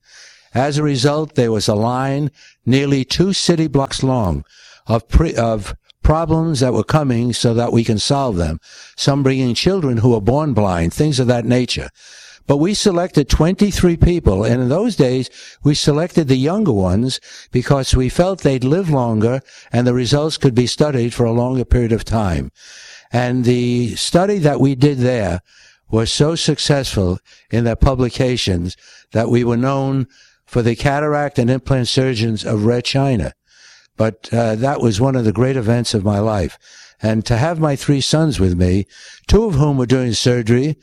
As 0.53 0.77
a 0.77 0.83
result, 0.83 1.35
there 1.35 1.51
was 1.51 1.67
a 1.67 1.75
line 1.75 2.31
nearly 2.65 3.03
two 3.03 3.33
city 3.33 3.67
blocks 3.67 4.03
long 4.03 4.45
of 4.87 5.07
pre- 5.07 5.35
of 5.35 5.75
problems 6.03 6.59
that 6.59 6.73
were 6.73 6.83
coming 6.83 7.33
so 7.33 7.53
that 7.53 7.71
we 7.71 7.83
can 7.83 7.99
solve 7.99 8.35
them. 8.35 8.59
Some 8.97 9.23
bringing 9.23 9.53
children 9.55 9.97
who 9.97 10.11
were 10.11 10.21
born 10.21 10.53
blind, 10.53 10.93
things 10.93 11.19
of 11.19 11.27
that 11.27 11.45
nature. 11.45 11.89
But 12.47 12.57
we 12.57 12.73
selected 12.73 13.29
23 13.29 13.97
people, 13.97 14.43
and 14.43 14.61
in 14.61 14.69
those 14.69 14.95
days, 14.95 15.29
we 15.63 15.75
selected 15.75 16.27
the 16.27 16.35
younger 16.35 16.73
ones 16.73 17.19
because 17.51 17.95
we 17.95 18.09
felt 18.09 18.41
they'd 18.41 18.63
live 18.63 18.89
longer 18.89 19.41
and 19.71 19.85
the 19.85 19.93
results 19.93 20.37
could 20.37 20.55
be 20.55 20.67
studied 20.67 21.13
for 21.13 21.25
a 21.25 21.31
longer 21.31 21.63
period 21.63 21.91
of 21.91 22.03
time. 22.03 22.51
And 23.11 23.45
the 23.45 23.95
study 23.95 24.37
that 24.39 24.59
we 24.59 24.75
did 24.75 24.97
there 24.97 25.41
was 25.89 26.11
so 26.11 26.35
successful 26.35 27.19
in 27.51 27.65
their 27.65 27.75
publications 27.75 28.75
that 29.11 29.29
we 29.29 29.43
were 29.43 29.57
known 29.57 30.07
for 30.45 30.61
the 30.61 30.75
cataract 30.75 31.37
and 31.37 31.49
implant 31.49 31.87
surgeons 31.87 32.43
of 32.43 32.65
Red 32.65 32.85
China. 32.85 33.33
But 34.01 34.33
uh, 34.33 34.55
that 34.55 34.81
was 34.81 34.99
one 34.99 35.15
of 35.15 35.25
the 35.25 35.31
great 35.31 35.55
events 35.55 35.93
of 35.93 36.03
my 36.03 36.17
life. 36.17 36.57
And 37.03 37.23
to 37.27 37.37
have 37.37 37.59
my 37.59 37.75
three 37.75 38.01
sons 38.01 38.39
with 38.39 38.57
me, 38.57 38.87
two 39.27 39.43
of 39.43 39.53
whom 39.53 39.77
were 39.77 39.85
doing 39.85 40.13
surgery, 40.13 40.75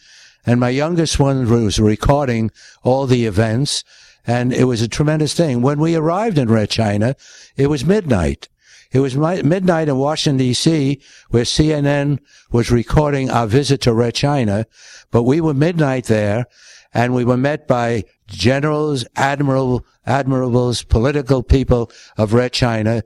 and 0.47 0.61
my 0.61 0.69
youngest 0.69 1.19
one 1.19 1.51
was 1.51 1.81
recording 1.81 2.53
all 2.85 3.07
the 3.07 3.27
events. 3.27 3.83
And 4.25 4.53
it 4.53 4.67
was 4.67 4.83
a 4.83 4.87
tremendous 4.87 5.35
thing. 5.35 5.63
When 5.63 5.81
we 5.81 5.97
arrived 5.97 6.39
in 6.39 6.49
Red 6.49 6.71
China, 6.71 7.17
it 7.57 7.67
was 7.67 7.85
midnight. 7.85 8.49
It 8.93 9.01
was 9.01 9.17
midnight 9.17 9.89
in 9.89 9.97
Washington, 9.97 10.39
D.C., 10.39 11.01
where 11.29 11.43
CNN 11.43 12.21
was 12.53 12.71
recording 12.71 13.31
our 13.31 13.49
visit 13.49 13.81
to 13.81 13.93
Red 13.93 14.15
China. 14.15 14.65
But 15.11 15.25
we 15.25 15.41
were 15.41 15.55
midnight 15.55 16.05
there, 16.05 16.47
and 16.95 17.17
we 17.17 17.25
were 17.25 17.37
met 17.37 17.67
by 17.67 18.05
generals, 18.29 19.05
admiral, 19.17 19.85
admirals, 20.07 20.83
political 20.85 21.43
people 21.43 21.91
of 22.17 22.35
Red 22.35 22.53
China, 22.53 23.03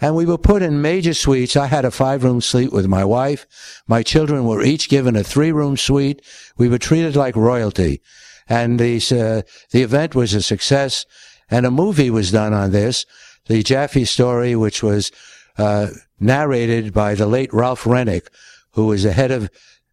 and 0.00 0.16
we 0.16 0.26
were 0.26 0.38
put 0.38 0.62
in 0.62 0.82
major 0.82 1.14
suites. 1.14 1.56
I 1.56 1.66
had 1.66 1.84
a 1.84 1.90
five 1.90 2.24
room 2.24 2.40
suite 2.40 2.72
with 2.72 2.86
my 2.86 3.04
wife. 3.04 3.46
My 3.86 4.02
children 4.02 4.44
were 4.44 4.62
each 4.62 4.88
given 4.88 5.16
a 5.16 5.22
three 5.22 5.52
room 5.52 5.76
suite. 5.76 6.20
We 6.56 6.68
were 6.68 6.78
treated 6.78 7.16
like 7.16 7.36
royalty. 7.36 8.02
And 8.48 8.78
the, 8.78 8.96
uh, 8.96 9.48
the 9.70 9.82
event 9.82 10.14
was 10.14 10.34
a 10.34 10.42
success. 10.42 11.06
And 11.50 11.64
a 11.64 11.70
movie 11.70 12.10
was 12.10 12.32
done 12.32 12.52
on 12.52 12.72
this, 12.72 13.06
the 13.46 13.62
Jaffe 13.62 14.04
story, 14.04 14.56
which 14.56 14.82
was, 14.82 15.12
uh, 15.56 15.88
narrated 16.18 16.92
by 16.92 17.14
the 17.14 17.26
late 17.26 17.52
Ralph 17.52 17.84
Renick, 17.84 18.26
who 18.72 18.86
was 18.86 19.04
the 19.04 19.12
head 19.12 19.30
of, 19.30 19.48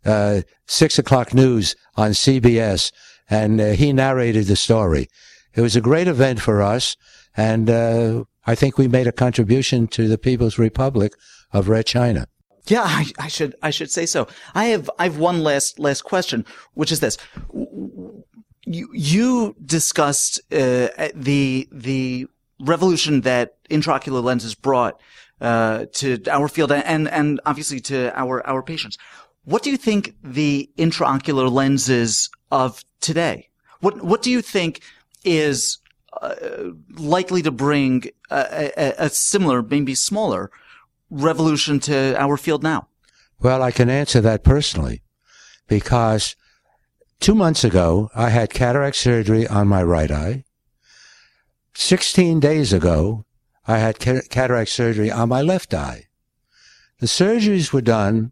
uh, 0.05 0.41
six 0.65 0.97
o'clock 0.97 1.33
news 1.33 1.75
on 1.95 2.11
CBS. 2.11 2.91
And 3.31 3.59
uh, 3.59 3.71
he 3.71 3.91
narrated 3.93 4.45
the 4.45 4.55
story. 4.55 5.07
It 5.55 5.61
was 5.61 5.75
a 5.75 5.81
great 5.81 6.07
event 6.07 6.39
for 6.39 6.61
us. 6.61 6.95
And, 7.35 7.69
uh, 7.69 8.25
I 8.45 8.55
think 8.55 8.77
we 8.77 8.87
made 8.87 9.07
a 9.07 9.11
contribution 9.11 9.87
to 9.89 10.07
the 10.07 10.17
People's 10.17 10.57
Republic 10.57 11.13
of 11.51 11.69
Red 11.69 11.85
China. 11.85 12.27
Yeah, 12.67 12.83
I, 12.83 13.05
I, 13.19 13.27
should 13.27 13.55
I 13.61 13.69
should 13.71 13.91
say 13.91 14.05
so. 14.05 14.27
I 14.53 14.65
have 14.65 14.89
I 14.99 15.05
have 15.05 15.17
one 15.17 15.43
last 15.43 15.79
last 15.79 16.03
question, 16.03 16.45
which 16.73 16.91
is 16.91 16.99
this: 16.99 17.17
you 18.65 18.89
you 18.93 19.55
discussed 19.65 20.39
uh, 20.51 20.89
the 21.15 21.67
the 21.71 22.27
revolution 22.59 23.21
that 23.21 23.55
intraocular 23.69 24.23
lenses 24.23 24.53
brought 24.53 25.01
uh, 25.39 25.85
to 25.93 26.21
our 26.29 26.47
field 26.47 26.71
and 26.71 27.07
and 27.07 27.41
obviously 27.45 27.79
to 27.81 28.15
our 28.17 28.45
our 28.45 28.61
patients. 28.61 28.97
What 29.43 29.63
do 29.63 29.71
you 29.71 29.77
think 29.77 30.13
the 30.23 30.69
intraocular 30.77 31.51
lenses 31.51 32.29
of 32.51 32.83
today? 32.99 33.49
What 33.79 34.03
what 34.03 34.21
do 34.21 34.29
you 34.29 34.41
think 34.41 34.81
is 35.23 35.79
uh, 36.21 36.35
likely 36.97 37.41
to 37.41 37.51
bring 37.51 38.05
a, 38.29 38.71
a, 38.77 39.05
a, 39.05 39.09
similar, 39.09 39.63
maybe 39.63 39.95
smaller 39.95 40.51
revolution 41.09 41.79
to 41.79 42.19
our 42.19 42.37
field 42.37 42.63
now? 42.63 42.87
Well, 43.39 43.63
I 43.63 43.71
can 43.71 43.89
answer 43.89 44.21
that 44.21 44.43
personally 44.43 45.01
because 45.67 46.35
two 47.19 47.33
months 47.33 47.63
ago, 47.63 48.09
I 48.13 48.29
had 48.29 48.53
cataract 48.53 48.97
surgery 48.97 49.47
on 49.47 49.67
my 49.67 49.81
right 49.81 50.11
eye. 50.11 50.43
16 51.73 52.39
days 52.39 52.73
ago, 52.73 53.25
I 53.65 53.77
had 53.77 53.99
cataract 53.99 54.69
surgery 54.69 55.09
on 55.09 55.29
my 55.29 55.41
left 55.41 55.73
eye. 55.73 56.07
The 56.99 57.07
surgeries 57.07 57.71
were 57.71 57.81
done 57.81 58.31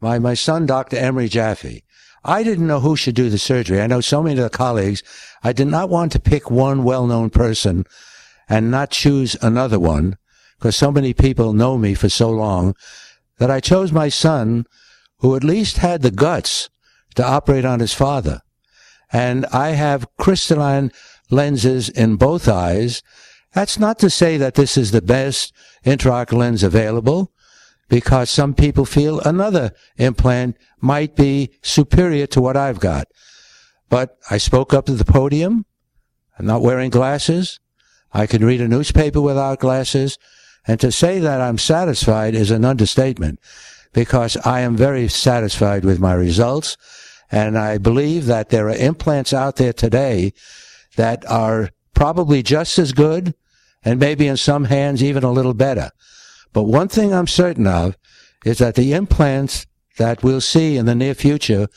by 0.00 0.18
my 0.18 0.34
son, 0.34 0.66
Dr. 0.66 0.96
Emery 0.96 1.28
Jaffe. 1.28 1.82
I 2.24 2.42
didn't 2.42 2.66
know 2.66 2.80
who 2.80 2.96
should 2.96 3.14
do 3.14 3.28
the 3.28 3.38
surgery. 3.38 3.80
I 3.80 3.86
know 3.86 4.00
so 4.00 4.22
many 4.22 4.38
of 4.38 4.44
the 4.44 4.56
colleagues. 4.56 5.02
I 5.42 5.52
did 5.52 5.66
not 5.66 5.90
want 5.90 6.12
to 6.12 6.20
pick 6.20 6.50
one 6.50 6.82
well-known 6.82 7.30
person 7.30 7.84
and 8.48 8.70
not 8.70 8.90
choose 8.90 9.36
another 9.42 9.78
one 9.78 10.16
because 10.58 10.76
so 10.76 10.90
many 10.90 11.12
people 11.12 11.52
know 11.52 11.76
me 11.76 11.94
for 11.94 12.08
so 12.08 12.30
long 12.30 12.74
that 13.38 13.50
I 13.50 13.60
chose 13.60 13.92
my 13.92 14.08
son 14.08 14.64
who 15.18 15.36
at 15.36 15.44
least 15.44 15.78
had 15.78 16.02
the 16.02 16.10
guts 16.10 16.70
to 17.16 17.24
operate 17.24 17.64
on 17.64 17.80
his 17.80 17.92
father. 17.92 18.40
And 19.12 19.44
I 19.46 19.70
have 19.70 20.08
Crystalens 20.18 20.92
lenses 21.30 21.88
in 21.90 22.16
both 22.16 22.48
eyes. 22.48 23.02
That's 23.52 23.78
not 23.78 23.98
to 23.98 24.10
say 24.10 24.36
that 24.38 24.54
this 24.54 24.76
is 24.76 24.90
the 24.90 25.02
best 25.02 25.52
intraocular 25.84 26.38
lens 26.38 26.62
available 26.62 27.32
because 27.88 28.30
some 28.30 28.54
people 28.54 28.84
feel 28.84 29.20
another 29.20 29.72
implant 29.96 30.56
might 30.80 31.16
be 31.16 31.50
superior 31.62 32.26
to 32.28 32.40
what 32.40 32.56
I've 32.56 32.80
got. 32.80 33.06
But 33.88 34.16
I 34.30 34.38
spoke 34.38 34.72
up 34.72 34.86
to 34.86 34.94
the 34.94 35.04
podium. 35.04 35.66
I'm 36.38 36.46
not 36.46 36.62
wearing 36.62 36.90
glasses. 36.90 37.60
I 38.12 38.26
can 38.26 38.44
read 38.44 38.60
a 38.60 38.68
newspaper 38.68 39.20
without 39.20 39.60
glasses. 39.60 40.18
And 40.66 40.80
to 40.80 40.90
say 40.90 41.18
that 41.18 41.40
I'm 41.40 41.58
satisfied 41.58 42.34
is 42.34 42.50
an 42.50 42.64
understatement 42.64 43.38
because 43.92 44.36
I 44.38 44.60
am 44.60 44.76
very 44.76 45.08
satisfied 45.08 45.84
with 45.84 46.00
my 46.00 46.14
results. 46.14 46.76
And 47.30 47.58
I 47.58 47.78
believe 47.78 48.26
that 48.26 48.48
there 48.48 48.68
are 48.68 48.76
implants 48.76 49.32
out 49.32 49.56
there 49.56 49.72
today 49.72 50.32
that 50.96 51.28
are 51.30 51.70
probably 51.94 52.42
just 52.42 52.78
as 52.78 52.92
good 52.92 53.34
and 53.84 54.00
maybe 54.00 54.26
in 54.26 54.36
some 54.36 54.64
hands 54.64 55.02
even 55.02 55.24
a 55.24 55.32
little 55.32 55.54
better. 55.54 55.90
But 56.54 56.62
one 56.62 56.88
thing 56.88 57.12
I'm 57.12 57.26
certain 57.26 57.66
of 57.66 57.98
is 58.46 58.58
that 58.58 58.76
the 58.76 58.94
implants 58.94 59.66
that 59.98 60.22
we'll 60.22 60.40
see 60.40 60.78
in 60.78 60.86
the 60.86 60.94
near 60.94 61.14
future 61.14 61.68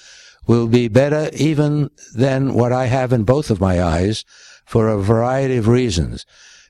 will 0.48 0.68
be 0.68 0.88
better 0.88 1.30
even 1.34 1.90
than 2.16 2.54
what 2.54 2.72
I 2.72 2.86
have 2.86 3.12
in 3.12 3.24
both 3.24 3.50
of 3.50 3.60
my 3.60 3.82
eyes 3.84 4.24
for 4.66 4.88
a 4.88 5.02
variety 5.02 5.58
of 5.58 5.68
reasons. 5.68 6.26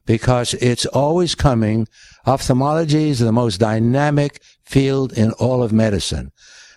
Because 0.05 0.53
it's 0.55 0.85
always 0.85 1.35
coming. 1.35 1.87
Ophthalmology 2.25 3.09
is 3.09 3.19
the 3.19 3.31
most 3.31 3.57
dynamic 3.57 4.41
field 4.63 5.11
in 5.13 5.33
all 5.33 5.61
of 5.61 5.73
medicine. 5.73 6.31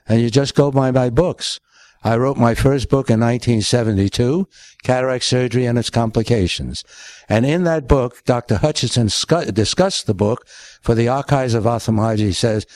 And 0.09 0.21
you 0.21 0.31
just 0.31 0.57
go 0.57 0.71
by 0.73 0.91
my 0.91 1.11
books. 1.11 1.61
I 2.03 2.17
wrote 2.17 2.39
my 2.39 2.55
first 2.55 2.89
book 2.89 3.11
in 3.11 3.21
1972, 3.21 4.49
Cataract 4.83 5.23
Surgery 5.23 5.67
and 5.67 5.79
Its 5.79 5.91
Complications. 5.91 6.83
And 7.29 7.45
in 7.45 7.65
that 7.65 7.87
book, 7.87 8.25
Dr. 8.25 8.57
Hutchinson 8.57 9.07
discussed 9.53 10.07
the 10.07 10.15
book 10.15 10.47
for 10.81 10.95
the 10.95 11.09
Archives 11.09 11.55
of 11.55 11.67
Ophthalmology. 11.67 12.33
Says, 12.33 12.67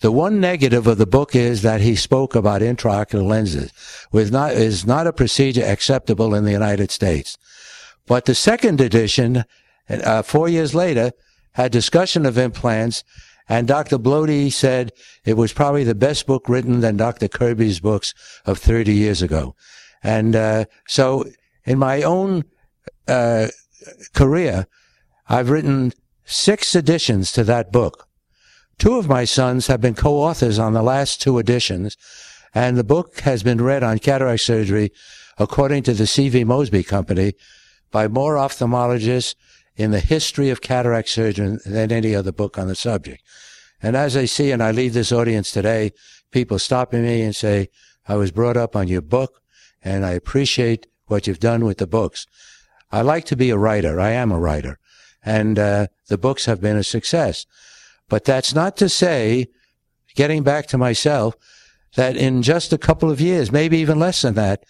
the 0.00 0.12
one 0.12 0.40
negative 0.40 0.86
of 0.86 0.98
the 0.98 1.06
book 1.06 1.34
is 1.34 1.62
that 1.62 1.80
he 1.80 1.96
spoke 1.96 2.34
about 2.34 2.62
intraocular 2.62 3.26
lenses, 3.26 3.72
which 4.10 4.30
not, 4.30 4.52
is 4.52 4.86
not 4.86 5.06
a 5.06 5.12
procedure 5.12 5.64
acceptable 5.64 6.34
in 6.34 6.44
the 6.44 6.52
United 6.52 6.90
States. 6.90 7.36
But 8.06 8.24
the 8.24 8.34
second 8.34 8.80
edition, 8.80 9.44
uh, 9.88 10.22
four 10.22 10.48
years 10.48 10.74
later, 10.74 11.12
had 11.52 11.72
discussion 11.72 12.26
of 12.26 12.38
implants 12.38 13.02
and 13.48 13.66
Dr. 13.66 13.98
Blodi 13.98 14.52
said 14.52 14.92
it 15.24 15.34
was 15.34 15.52
probably 15.52 15.84
the 15.84 15.94
best 15.94 16.26
book 16.26 16.48
written 16.48 16.80
than 16.80 16.96
Dr. 16.96 17.28
Kirby's 17.28 17.80
books 17.80 18.14
of 18.44 18.58
30 18.58 18.92
years 18.92 19.22
ago. 19.22 19.54
And 20.02 20.36
uh, 20.36 20.66
so 20.86 21.24
in 21.64 21.78
my 21.78 22.02
own 22.02 22.44
uh, 23.06 23.48
career, 24.14 24.66
I've 25.28 25.50
written 25.50 25.92
six 26.28 26.76
editions 26.76 27.32
to 27.32 27.42
that 27.42 27.72
book. 27.72 28.06
Two 28.78 28.98
of 28.98 29.08
my 29.08 29.24
sons 29.24 29.66
have 29.66 29.80
been 29.80 29.94
co-authors 29.94 30.58
on 30.58 30.74
the 30.74 30.82
last 30.82 31.22
two 31.22 31.38
editions, 31.38 31.96
and 32.54 32.76
the 32.76 32.84
book 32.84 33.20
has 33.20 33.42
been 33.42 33.62
read 33.62 33.82
on 33.82 33.98
cataract 33.98 34.42
surgery, 34.42 34.92
according 35.38 35.82
to 35.84 35.94
the 35.94 36.06
C.V. 36.06 36.44
Mosby 36.44 36.82
Company, 36.82 37.32
by 37.90 38.08
more 38.08 38.34
ophthalmologists 38.34 39.34
in 39.74 39.90
the 39.90 40.00
history 40.00 40.50
of 40.50 40.60
cataract 40.60 41.08
surgery 41.08 41.56
than 41.64 41.90
any 41.90 42.14
other 42.14 42.32
book 42.32 42.58
on 42.58 42.68
the 42.68 42.74
subject. 42.74 43.22
And 43.82 43.96
as 43.96 44.16
I 44.16 44.26
see, 44.26 44.50
and 44.50 44.62
I 44.62 44.70
leave 44.70 44.92
this 44.92 45.12
audience 45.12 45.50
today, 45.50 45.92
people 46.30 46.58
stopping 46.58 47.04
me 47.04 47.22
and 47.22 47.34
say, 47.34 47.68
I 48.06 48.16
was 48.16 48.32
brought 48.32 48.56
up 48.56 48.76
on 48.76 48.88
your 48.88 49.02
book 49.02 49.40
and 49.82 50.04
I 50.04 50.10
appreciate 50.10 50.88
what 51.06 51.26
you've 51.26 51.40
done 51.40 51.64
with 51.64 51.78
the 51.78 51.86
books. 51.86 52.26
I 52.90 53.00
like 53.02 53.24
to 53.26 53.36
be 53.36 53.50
a 53.50 53.56
writer. 53.56 54.00
I 54.00 54.10
am 54.10 54.30
a 54.30 54.38
writer 54.38 54.78
and 55.28 55.58
uh, 55.58 55.86
the 56.08 56.16
books 56.16 56.46
have 56.46 56.60
been 56.60 56.78
a 56.78 56.82
success. 56.82 57.44
But 58.08 58.24
that's 58.24 58.54
not 58.54 58.78
to 58.78 58.88
say, 58.88 59.48
getting 60.14 60.42
back 60.42 60.66
to 60.68 60.78
myself, 60.78 61.36
that 61.96 62.16
in 62.16 62.42
just 62.42 62.72
a 62.72 62.78
couple 62.78 63.10
of 63.10 63.20
years, 63.20 63.52
maybe 63.52 63.76
even 63.78 63.98
less 63.98 64.22
than 64.22 64.34
that, 64.34 64.64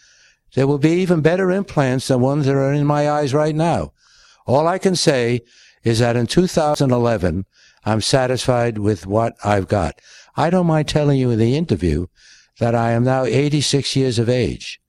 there 0.54 0.66
will 0.66 0.78
be 0.78 0.90
even 0.90 1.20
better 1.20 1.52
implants 1.52 2.08
than 2.08 2.20
ones 2.20 2.46
that 2.46 2.56
are 2.56 2.72
in 2.72 2.86
my 2.86 3.08
eyes 3.08 3.32
right 3.32 3.54
now. 3.54 3.92
All 4.46 4.66
I 4.66 4.78
can 4.78 4.96
say 4.96 5.42
is 5.84 6.00
that 6.00 6.16
in 6.16 6.26
2011, 6.26 7.44
I'm 7.84 8.00
satisfied 8.00 8.78
with 8.78 9.06
what 9.06 9.34
I've 9.44 9.68
got. 9.68 10.00
I 10.36 10.50
don't 10.50 10.66
mind 10.66 10.88
telling 10.88 11.20
you 11.20 11.30
in 11.30 11.38
the 11.38 11.56
interview 11.56 12.06
that 12.58 12.74
I 12.74 12.90
am 12.92 13.04
now 13.04 13.24
86 13.24 13.94
years 13.94 14.18
of 14.18 14.28
age. 14.28 14.80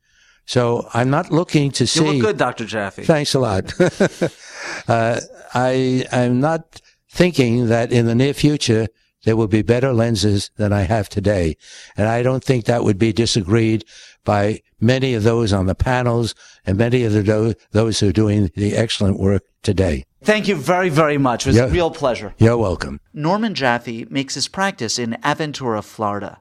So 0.46 0.88
I'm 0.96 1.12
not 1.12 1.32
looking 1.32 1.70
to 1.72 1.86
see. 1.86 2.04
You 2.04 2.12
look 2.14 2.22
good, 2.22 2.38
Dr. 2.38 2.66
Jaffe. 2.66 3.04
Thanks 3.04 3.36
a 3.36 3.40
lot. 3.40 3.72
uh, 4.88 5.20
I, 5.54 6.06
I'm 6.12 6.40
not 6.40 6.82
thinking 7.10 7.68
that 7.68 7.92
in 7.92 8.06
the 8.06 8.16
near 8.16 8.34
future 8.34 8.88
there 9.26 9.36
will 9.36 9.48
be 9.48 9.62
better 9.62 9.92
lenses 9.94 10.50
than 10.56 10.72
I 10.72 10.82
have 10.84 11.10
today. 11.10 11.58
And 11.98 12.08
I 12.08 12.24
don't 12.24 12.44
think 12.44 12.66
that 12.66 12.84
would 12.84 12.98
be 12.98 13.12
disagreed 13.12 13.84
by 14.24 14.62
many 14.80 15.14
of 15.14 15.24
those 15.24 15.52
on 15.52 15.66
the 15.66 15.76
panels 15.76 16.36
and 16.66 16.78
many 16.78 17.04
of 17.04 17.14
the, 17.14 17.56
those 17.72 18.00
who 18.00 18.10
are 18.10 18.14
doing 18.14 18.50
the 18.56 18.76
excellent 18.76 19.20
work 19.20 19.44
today. 19.62 20.06
Thank 20.24 20.48
you 20.48 20.56
very, 20.56 20.90
very 20.90 21.18
much. 21.18 21.46
It 21.46 21.52
was 21.52 21.58
a 21.58 21.68
real 21.68 21.92
pleasure. 21.92 22.34
You're 22.38 22.58
welcome. 22.58 23.00
Norman 23.14 23.56
Jaffe 23.56 24.06
makes 24.10 24.36
his 24.36 24.48
practice 24.48 25.00
in 25.00 25.18
Aventura, 25.24 25.84
Florida. 25.84 26.40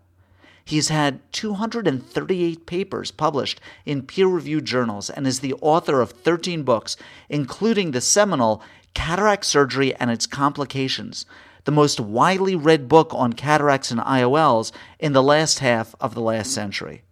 He's 0.64 0.88
had 0.88 1.20
238 1.32 2.66
papers 2.66 3.10
published 3.10 3.58
in 3.86 4.02
peer 4.02 4.26
reviewed 4.26 4.66
journals 4.66 5.08
and 5.08 5.26
is 5.26 5.40
the 5.40 5.54
author 5.62 6.02
of 6.02 6.10
13 6.10 6.62
books, 6.62 6.94
including 7.30 7.92
the 7.92 8.02
seminal 8.02 8.62
Cataract 8.94 9.44
Surgery 9.44 9.94
and 9.96 10.10
Its 10.10 10.26
Complications, 10.26 11.26
the 11.64 11.72
most 11.72 12.00
widely 12.00 12.56
read 12.56 12.88
book 12.88 13.12
on 13.12 13.32
cataracts 13.32 13.90
and 13.90 14.00
IOLs 14.00 14.72
in 14.98 15.12
the 15.12 15.22
last 15.22 15.58
half 15.58 15.94
of 16.00 16.14
the 16.14 16.22
last 16.22 16.52
century. 16.52 17.02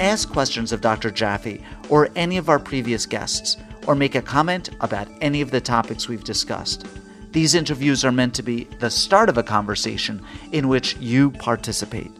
ask 0.00 0.32
questions 0.32 0.72
of 0.72 0.80
Dr. 0.80 1.10
Jaffe 1.10 1.62
or 1.90 2.08
any 2.16 2.38
of 2.38 2.48
our 2.48 2.58
previous 2.58 3.06
guests, 3.06 3.56
or 3.86 3.94
make 3.94 4.14
a 4.14 4.22
comment 4.22 4.70
about 4.80 5.08
any 5.20 5.40
of 5.40 5.50
the 5.50 5.60
topics 5.60 6.08
we've 6.08 6.24
discussed. 6.24 6.86
These 7.32 7.54
interviews 7.54 8.04
are 8.04 8.12
meant 8.12 8.34
to 8.34 8.42
be 8.42 8.64
the 8.80 8.90
start 8.90 9.28
of 9.28 9.38
a 9.38 9.42
conversation 9.42 10.24
in 10.52 10.68
which 10.68 10.96
you 10.96 11.30
participate. 11.30 12.10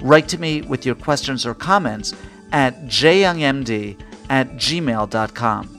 Write 0.00 0.28
to 0.28 0.38
me 0.38 0.62
with 0.62 0.86
your 0.86 0.94
questions 0.94 1.46
or 1.46 1.54
comments 1.54 2.14
at 2.52 2.86
jyoungmd 2.86 3.96
at 4.28 4.56
gmail.com. 4.56 5.74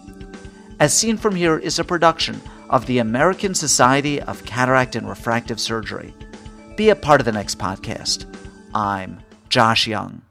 As 0.80 0.94
Seen 0.94 1.18
From 1.18 1.36
Here 1.36 1.58
is 1.58 1.80
a 1.80 1.84
production 1.84 2.42
of 2.70 2.86
the 2.86 3.00
American 3.00 3.54
Society 3.54 4.22
of 4.22 4.46
Cataract 4.46 4.96
and 4.96 5.10
Refractive 5.10 5.60
Surgery. 5.60 6.14
Be 6.76 6.90
a 6.90 6.96
part 6.96 7.20
of 7.20 7.26
the 7.26 7.32
next 7.32 7.58
podcast. 7.58 8.26
I'm 8.74 9.20
Josh 9.50 9.88
Young. 9.88 10.22